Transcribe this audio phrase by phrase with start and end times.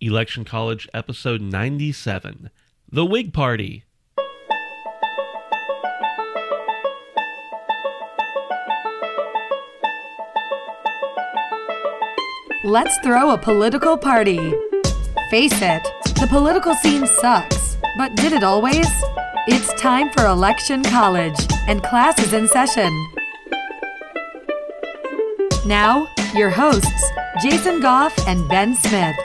[0.00, 2.50] Election College, episode 97
[2.92, 3.84] The Whig Party.
[12.62, 14.52] Let's throw a political party.
[15.30, 15.82] Face it,
[16.20, 18.88] the political scene sucks, but did it always?
[19.48, 21.38] It's time for Election College,
[21.68, 22.92] and class is in session.
[25.64, 27.10] Now, your hosts,
[27.42, 29.16] Jason Goff and Ben Smith.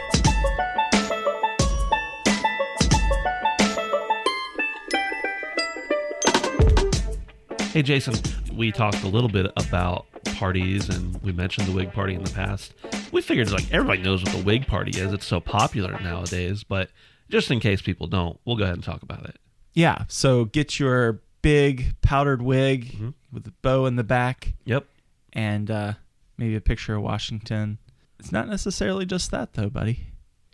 [7.74, 8.16] Hey, Jason,
[8.54, 10.06] we talked a little bit about
[10.36, 12.74] parties and we mentioned the Whig Party in the past.
[13.14, 15.14] We figured like everybody knows what the Whig Party is.
[15.14, 16.90] It's so popular nowadays, but
[17.30, 19.38] just in case people don't, we'll go ahead and talk about it.
[19.74, 20.04] Yeah.
[20.10, 23.14] So get your big powdered wig Mhm.
[23.32, 24.86] with a bow in the back Yep.
[25.32, 25.94] and uh,
[26.38, 27.78] maybe a picture of Washington.
[28.20, 30.08] It's not necessarily just that, though, buddy.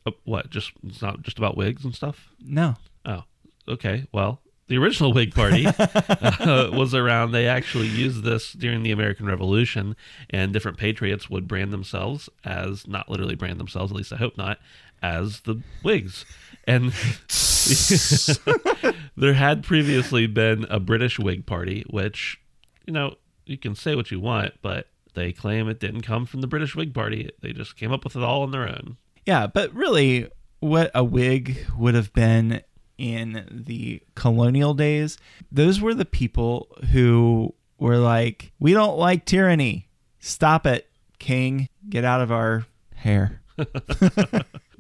[0.06, 0.52] Uh, what?
[0.52, 2.30] Just it's not just about wigs and stuff.
[2.40, 2.76] No.
[3.06, 3.24] Oh,
[3.68, 4.06] okay.
[4.12, 7.32] Well, the original Whig Party uh, was around.
[7.32, 9.96] They actually used this during the American Revolution,
[10.30, 14.38] and different patriots would brand themselves as not literally brand themselves, at least I hope
[14.38, 14.60] not,
[15.02, 16.26] as the Whigs.
[16.66, 16.92] And
[19.16, 22.40] there had previously been a British Whig Party, which,
[22.86, 23.16] you know,
[23.46, 26.76] you can say what you want, but they claim it didn't come from the British
[26.76, 27.32] Whig Party.
[27.42, 28.98] They just came up with it all on their own.
[29.26, 30.28] Yeah, but really,
[30.60, 32.62] what a wig would have been
[32.98, 35.18] in the colonial days,
[35.52, 39.88] those were the people who were like, we don't like tyranny.
[40.20, 41.70] Stop it, king.
[41.90, 42.66] Get out of our
[42.96, 43.42] hair.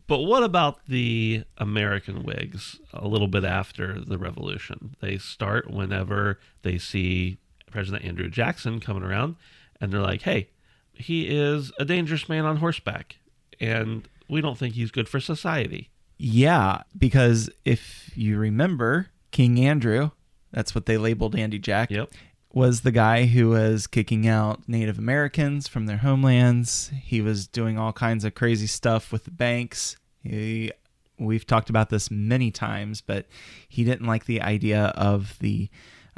[0.07, 4.95] But what about the American Whigs a little bit after the revolution?
[5.01, 7.39] They start whenever they see
[7.69, 9.35] President Andrew Jackson coming around
[9.81, 10.49] and they're like, hey,
[10.93, 13.17] he is a dangerous man on horseback
[13.59, 15.89] and we don't think he's good for society.
[16.17, 20.11] Yeah, because if you remember, King Andrew,
[20.51, 22.09] that's what they labeled Andy Jack, Yep.
[22.53, 26.91] was the guy who was kicking out Native Americans from their homelands.
[27.03, 29.97] He was doing all kinds of crazy stuff with the banks.
[30.23, 30.71] He,
[31.19, 33.27] we've talked about this many times, but
[33.69, 35.69] he didn't like the idea of the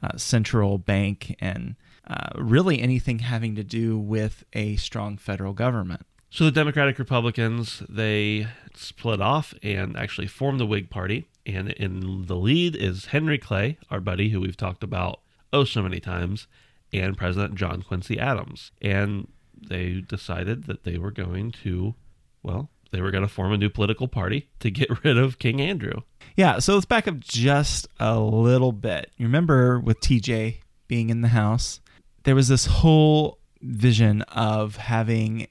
[0.02, 1.76] uh, central bank and
[2.08, 6.06] uh, really anything having to do with a strong federal government.
[6.32, 11.28] So the Democratic Republicans, they split off and actually formed the Whig Party.
[11.46, 15.82] And in the lead is Henry Clay, our buddy who we've talked about oh so
[15.82, 16.48] many times,
[16.94, 18.72] and President John Quincy Adams.
[18.82, 19.28] And
[19.60, 21.96] they decided that they were going to,
[22.44, 25.60] well, they were going to form a new political party to get rid of King
[25.60, 26.02] Andrew.
[26.36, 29.12] Yeah, so let's back up just a little bit.
[29.18, 30.58] You remember with TJ
[30.88, 31.82] being in the house,
[32.24, 35.48] there was this whole vision of having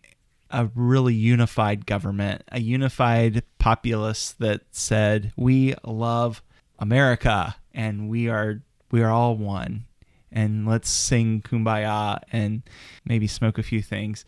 [0.51, 6.43] a really unified government, a unified populace that said, "We love
[6.79, 9.85] America and we are we are all one."
[10.31, 12.63] And let's sing kumbaya and
[13.05, 14.25] maybe smoke a few things.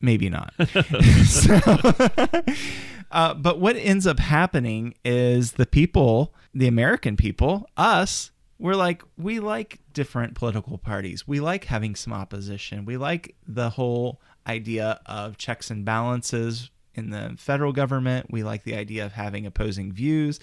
[0.00, 0.54] Maybe not.
[1.26, 1.60] so,
[3.10, 9.02] uh, but what ends up happening is the people, the American people, us, we're like,
[9.16, 11.26] we like different political parties.
[11.26, 12.84] We like having some opposition.
[12.84, 18.26] We like the whole idea of checks and balances in the federal government.
[18.30, 20.40] We like the idea of having opposing views.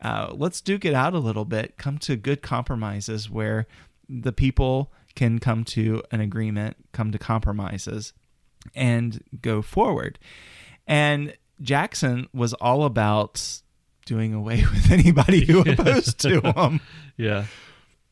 [0.00, 3.66] Uh, let's duke it out a little bit, come to good compromises where
[4.08, 8.12] the people can come to an agreement, come to compromises,
[8.74, 10.18] and go forward.
[10.86, 13.62] And Jackson was all about
[14.04, 16.80] doing away with anybody who opposed to him.
[17.16, 17.46] Yeah.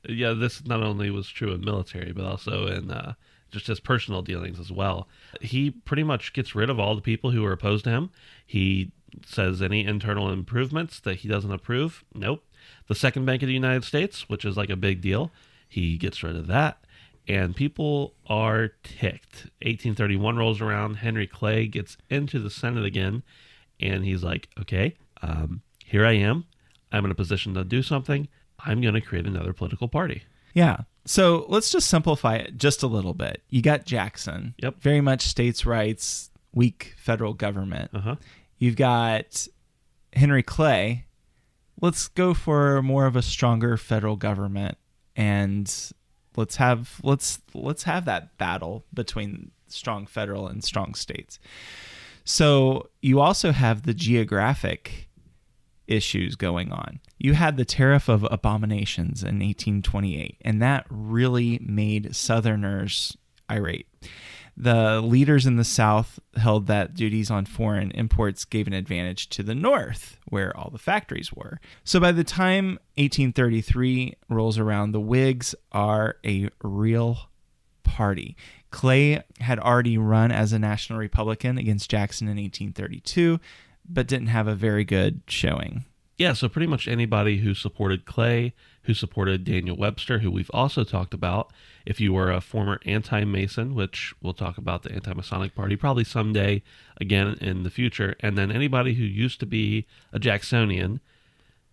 [0.08, 3.14] Yeah, this not only was true in military, but also in uh,
[3.52, 5.08] just his personal dealings as well.
[5.40, 8.10] He pretty much gets rid of all the people who are opposed to him.
[8.44, 8.93] He
[9.26, 12.43] says any internal improvements that he doesn't approve, nope.
[12.88, 15.31] The Second Bank of the United States, which is like a big deal,
[15.69, 16.78] he gets rid of that.
[17.28, 19.46] And people are ticked.
[19.62, 20.96] 1831 rolls around.
[20.96, 23.22] Henry Clay gets into the Senate again.
[23.78, 26.44] And he's like, okay, um, here I am.
[26.90, 28.28] I'm in a position to do something.
[28.58, 30.25] I'm going to create another political party.
[30.54, 30.78] Yeah.
[31.04, 33.43] So let's just simplify it just a little bit.
[33.49, 34.54] You got Jackson.
[34.62, 34.81] Yep.
[34.81, 37.90] Very much states' rights, weak federal government.
[37.93, 38.16] Uh huh.
[38.58, 39.46] You've got
[40.12, 41.06] Henry Clay.
[41.81, 44.78] Let's go for more of a stronger federal government
[45.16, 45.93] and
[46.37, 51.38] let's have let's let's have that battle between strong federal and strong states.
[52.25, 55.08] So you also have the geographic
[55.87, 57.00] issues going on.
[57.19, 63.17] You had the Tariff of Abominations in 1828, and that really made Southerners
[63.50, 63.87] irate.
[64.56, 69.43] The leaders in the South held that duties on foreign imports gave an advantage to
[69.43, 71.58] the North, where all the factories were.
[71.85, 77.31] So by the time 1833 rolls around, the Whigs are a real
[77.82, 78.37] party.
[78.70, 83.40] Clay had already run as a national Republican against Jackson in 1832,
[83.88, 85.84] but didn't have a very good showing.
[86.19, 90.84] Yeah, so pretty much anybody who supported Clay, who supported Daniel Webster, who we've also
[90.84, 91.52] talked about,
[91.87, 95.75] if you were a former anti Mason, which we'll talk about the anti Masonic Party
[95.75, 96.62] probably someday
[97.00, 101.00] again in the future, and then anybody who used to be a Jacksonian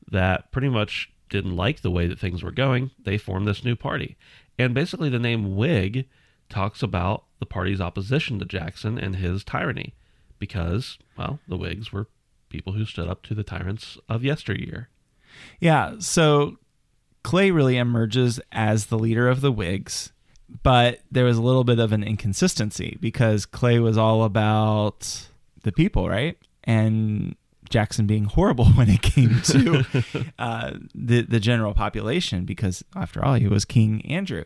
[0.09, 3.75] that pretty much didn't like the way that things were going, they formed this new
[3.75, 4.17] party.
[4.57, 6.07] And basically, the name Whig
[6.49, 9.93] talks about the party's opposition to Jackson and his tyranny
[10.39, 12.07] because, well, the Whigs were
[12.49, 14.89] people who stood up to the tyrants of yesteryear.
[15.59, 16.57] Yeah, so
[17.23, 20.11] Clay really emerges as the leader of the Whigs,
[20.63, 25.27] but there was a little bit of an inconsistency because Clay was all about
[25.63, 26.37] the people, right?
[26.63, 27.35] And
[27.69, 29.85] Jackson being horrible when it came to
[30.39, 34.45] uh, the the general population, because after all, he was King Andrew.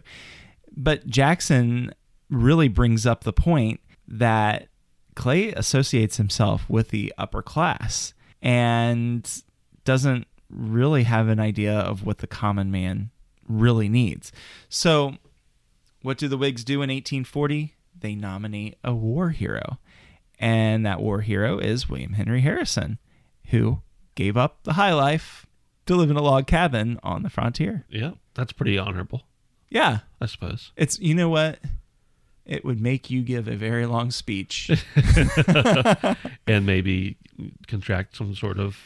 [0.75, 1.93] But Jackson
[2.29, 4.67] really brings up the point that
[5.15, 9.29] Clay associates himself with the upper class and
[9.85, 13.09] doesn't really have an idea of what the common man
[13.47, 14.31] really needs.
[14.69, 15.17] So,
[16.01, 17.75] what do the Whigs do in 1840?
[17.99, 19.79] They nominate a war hero.
[20.39, 22.97] And that war hero is William Henry Harrison,
[23.47, 23.81] who
[24.15, 25.45] gave up the high life
[25.85, 27.85] to live in a log cabin on the frontier.
[27.89, 29.23] Yeah, that's pretty honorable,
[29.69, 30.71] Yeah, I suppose.
[30.75, 31.59] it's, you know what?
[32.45, 34.69] It would make you give a very long speech.
[36.47, 37.17] and maybe
[37.67, 38.77] contract some sort of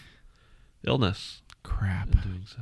[0.86, 2.08] illness Crap.
[2.08, 2.62] in doing so.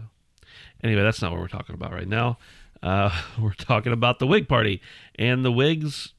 [0.83, 2.37] Anyway, that's not what we're talking about right now.
[2.81, 3.09] Uh,
[3.39, 4.81] we're talking about the Whig Party.
[5.15, 6.13] And the Whigs,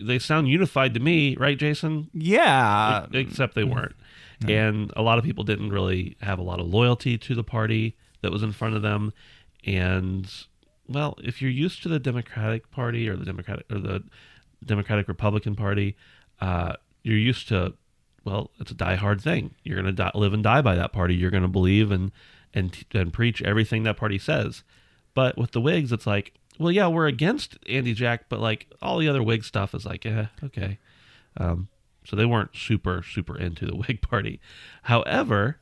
[0.00, 2.10] they sound unified to me, right, Jason?
[2.12, 3.06] Yeah.
[3.12, 3.94] Except they weren't.
[4.48, 7.94] And a lot of people didn't really have a lot of loyalty to the party
[8.22, 9.12] that was in front of them.
[9.66, 10.32] And,
[10.90, 14.02] well, if you're used to the Democratic Party or the Democratic or the
[14.64, 15.96] Democratic Republican Party,
[16.40, 17.74] uh, you're used to
[18.24, 19.54] well, it's a die-hard thing.
[19.64, 21.14] You're going to live and die by that party.
[21.14, 22.12] You're going to believe and
[22.52, 24.62] and and preach everything that party says.
[25.14, 28.98] But with the Whigs, it's like, well, yeah, we're against Andy Jack, but like all
[28.98, 30.78] the other Whig stuff is like, eh, okay.
[31.36, 31.68] Um,
[32.04, 34.40] so they weren't super super into the Whig Party.
[34.82, 35.58] However,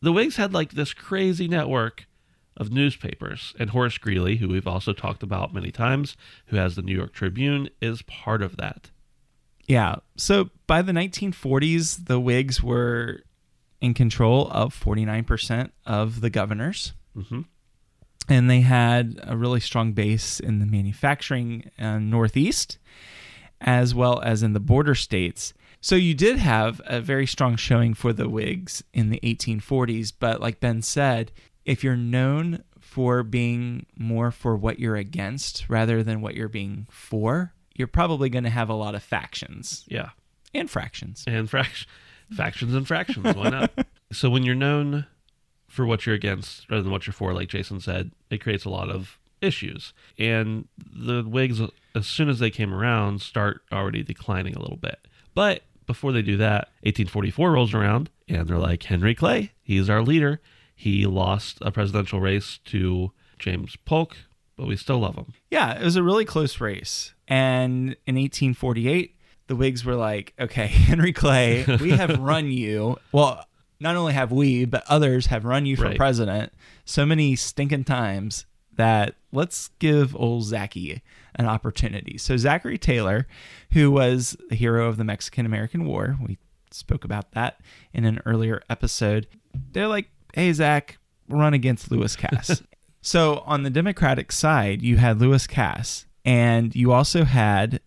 [0.00, 2.06] the Whigs had like this crazy network
[2.56, 6.16] of newspapers, and Horace Greeley, who we've also talked about many times,
[6.46, 8.90] who has the New York Tribune, is part of that.
[9.66, 9.96] Yeah.
[10.16, 13.22] So by the 1940s, the Whigs were
[13.80, 16.92] in control of 49% of the governors.
[17.14, 17.42] hmm
[18.28, 22.78] And they had a really strong base in the manufacturing uh, Northeast,
[23.60, 25.54] as well as in the border states.
[25.80, 30.12] So you did have a very strong showing for the Whigs in the 1840s.
[30.18, 31.30] But like Ben said,
[31.64, 36.86] if you're known for being more for what you're against rather than what you're being
[36.90, 40.10] for, you're probably going to have a lot of factions Yeah.
[40.52, 41.24] and fractions.
[41.26, 41.86] and frac-
[42.36, 43.34] factions and fractions.
[43.34, 43.86] Why not?
[44.12, 45.06] so when you're known
[45.68, 48.70] for what you're against rather than what you're for, like Jason said, it creates a
[48.70, 49.92] lot of issues.
[50.18, 51.60] And the Whigs,
[51.94, 54.98] as soon as they came around, start already declining a little bit.
[55.34, 60.00] But before they do that, 1844 rolls around, and they're like, Henry Clay, he's our
[60.02, 60.40] leader.
[60.74, 64.16] He lost a presidential race to James Polk,
[64.56, 65.32] but we still love him.
[65.50, 67.14] Yeah, it was a really close race.
[67.28, 69.16] And in 1848,
[69.46, 72.96] the Whigs were like, okay, Henry Clay, we have run you.
[73.12, 73.44] Well,
[73.80, 75.96] not only have we, but others have run you for Right.
[75.96, 76.52] president
[76.84, 81.02] so many stinking times that let's give old Zachy
[81.36, 82.18] an opportunity.
[82.18, 83.26] So, Zachary Taylor,
[83.72, 86.38] who was the hero of the Mexican American War, we
[86.70, 87.60] spoke about that
[87.92, 89.26] in an earlier episode.
[89.72, 90.98] They're like, hey, Zach,
[91.28, 92.62] run against Lewis Cass.
[93.02, 97.80] so, on the Democratic side, you had Lewis Cass, and you also had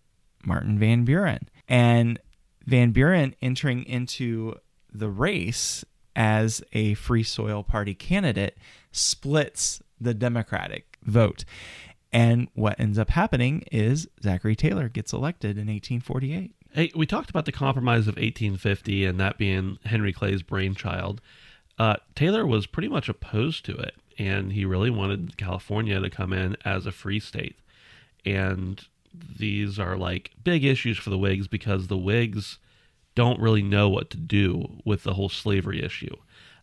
[0.44, 1.48] Martin Van Buren.
[1.68, 2.18] And
[2.66, 4.54] Van Buren entering into
[4.92, 5.84] the race
[6.16, 8.56] as a Free Soil Party candidate
[8.90, 11.44] splits the Democratic vote.
[12.12, 16.54] And what ends up happening is Zachary Taylor gets elected in 1848.
[16.72, 21.20] Hey, we talked about the Compromise of 1850 and that being Henry Clay's brainchild.
[21.78, 26.32] Uh, Taylor was pretty much opposed to it, and he really wanted California to come
[26.32, 27.56] in as a free state.
[28.24, 32.58] And these are like big issues for the Whigs because the Whigs
[33.14, 36.14] don't really know what to do with the whole slavery issue.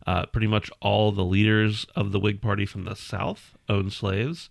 [0.06, 4.50] Uh, pretty much all the leaders of the Whig Party from the South owned slaves,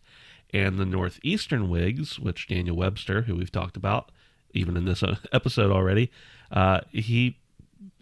[0.53, 4.12] and the Northeastern Whigs, which Daniel Webster, who we've talked about
[4.55, 6.12] even in this uh, episode already,
[6.51, 7.38] uh, he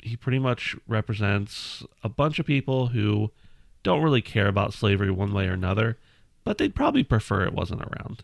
[0.03, 3.31] he pretty much represents a bunch of people who
[3.83, 5.98] don't really care about slavery one way or another,
[6.43, 8.24] but they'd probably prefer it wasn't around.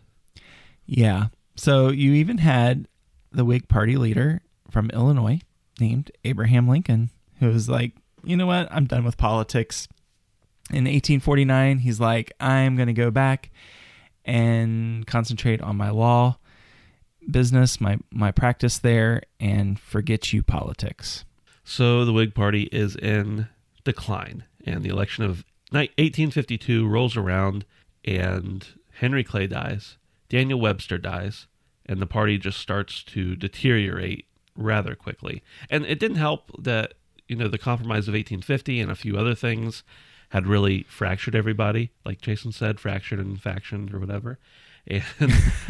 [0.86, 1.28] Yeah.
[1.56, 2.88] So you even had
[3.32, 5.40] the Whig Party leader from Illinois
[5.78, 7.92] named Abraham Lincoln, who was like,
[8.24, 8.68] you know what?
[8.70, 9.88] I'm done with politics.
[10.70, 13.50] In 1849, he's like, I'm going to go back
[14.24, 16.36] and concentrate on my law
[17.28, 21.24] business, my, my practice there, and forget you politics.
[21.64, 23.48] So the Whig Party is in
[23.84, 27.64] decline, and the election of 1852 rolls around,
[28.04, 29.96] and Henry Clay dies,
[30.28, 31.46] Daniel Webster dies,
[31.86, 34.26] and the party just starts to deteriorate
[34.56, 35.42] rather quickly.
[35.68, 36.94] And it didn't help that
[37.28, 39.82] you know the Compromise of 1850 and a few other things
[40.30, 44.38] had really fractured everybody, like Jason said, fractured and factioned or whatever.
[44.86, 45.04] And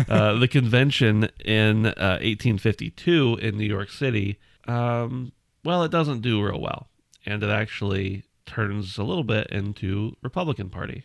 [0.09, 5.33] uh, the convention in uh, 1852 in New York City, um,
[5.65, 6.89] well, it doesn't do real well,
[7.27, 11.05] and it actually turns a little bit into Republican Party.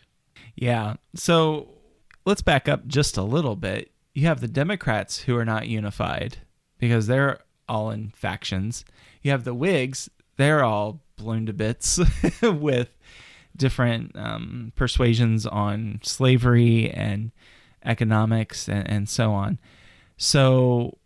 [0.54, 0.94] Yeah.
[1.14, 1.68] So
[2.24, 3.90] let's back up just a little bit.
[4.14, 6.38] You have the Democrats who are not unified
[6.78, 8.84] because they're all in factions.
[9.22, 12.00] You have the Whigs, they're all blown to bits
[12.42, 12.88] with
[13.56, 17.32] different um, persuasions on slavery and
[17.84, 19.58] economics and, and so on.
[20.16, 20.98] So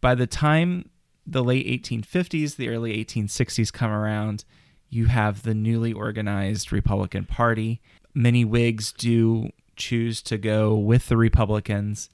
[0.00, 0.90] by the time
[1.26, 4.44] the late 1850s, the early 1860s come around,
[4.90, 7.80] you have the newly organized Republican Party.
[8.14, 12.10] Many Whigs do choose to go with the Republicans,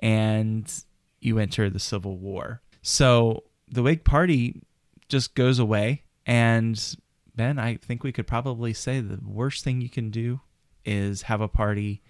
[0.00, 0.72] and
[1.20, 2.60] you enter the Civil War.
[2.82, 4.62] So the Whig Party
[5.08, 6.02] just goes away.
[6.26, 6.96] And
[7.34, 10.40] Ben, I think we could probably say the worst thing you can do
[10.84, 12.02] is have a party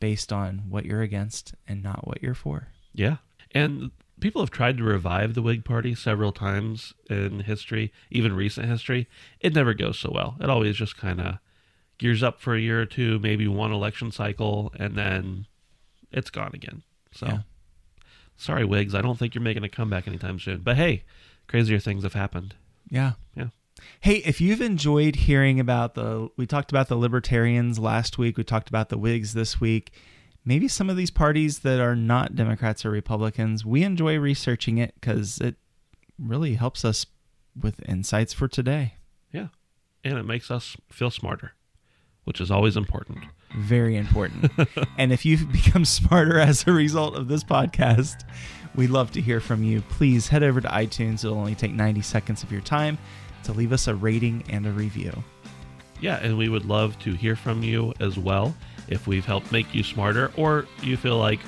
[0.00, 2.68] based on what you're against and not what you're for.
[2.92, 3.16] Yeah.
[3.52, 3.90] And
[4.24, 9.06] people have tried to revive the Whig Party several times in history, even recent history.
[9.38, 10.38] It never goes so well.
[10.40, 11.34] It always just kind of
[11.98, 15.44] gears up for a year or two, maybe one election cycle, and then
[16.10, 16.84] it's gone again.
[17.12, 17.38] So, yeah.
[18.34, 18.94] sorry, Whigs.
[18.94, 20.60] I don't think you're making a comeback anytime soon.
[20.60, 21.04] But hey,
[21.46, 22.54] crazier things have happened.
[22.88, 23.12] Yeah.
[23.36, 23.48] Yeah.
[24.00, 28.44] Hey, if you've enjoyed hearing about the, we talked about the libertarians last week, we
[28.44, 29.92] talked about the Whigs this week.
[30.46, 34.94] Maybe some of these parties that are not Democrats or Republicans, we enjoy researching it
[34.94, 35.56] because it
[36.18, 37.06] really helps us
[37.58, 38.94] with insights for today.
[39.32, 39.48] Yeah.
[40.04, 41.52] And it makes us feel smarter,
[42.24, 43.20] which is always important.
[43.56, 44.52] Very important.
[44.98, 48.24] and if you've become smarter as a result of this podcast,
[48.74, 49.80] we'd love to hear from you.
[49.82, 51.24] Please head over to iTunes.
[51.24, 52.98] It'll only take 90 seconds of your time
[53.44, 55.24] to leave us a rating and a review.
[56.02, 58.54] Yeah, and we would love to hear from you as well
[58.88, 61.40] if we've helped make you smarter or you feel like,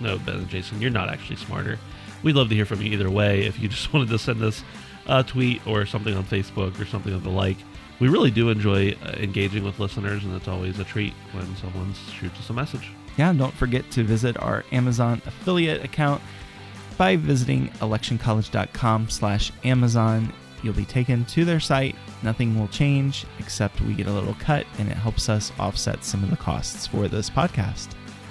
[0.00, 1.78] no, Ben and Jason, you're not actually smarter.
[2.22, 3.44] We'd love to hear from you either way.
[3.46, 4.62] If you just wanted to send us
[5.06, 7.56] a tweet or something on Facebook or something of the like,
[7.98, 11.92] we really do enjoy uh, engaging with listeners, and it's always a treat when someone
[12.18, 12.90] shoots us a message.
[13.18, 16.22] Yeah, don't forget to visit our Amazon affiliate account
[16.96, 20.32] by visiting electioncollege.com slash Amazon.
[20.62, 21.96] You'll be taken to their site.
[22.22, 26.22] Nothing will change except we get a little cut and it helps us offset some
[26.22, 27.88] of the costs for this podcast.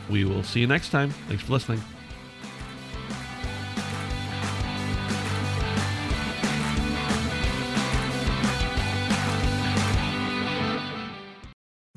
[0.10, 1.12] We will see you next time.
[1.28, 1.82] Thanks for listening.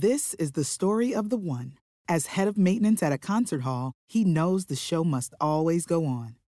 [0.03, 1.79] This is the story of the one.
[2.09, 6.05] As head of maintenance at a concert hall, he knows the show must always go
[6.05, 6.35] on.